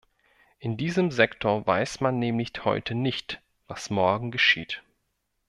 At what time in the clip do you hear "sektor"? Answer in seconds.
1.11-1.67